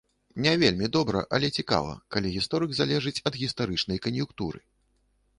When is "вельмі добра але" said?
0.61-1.49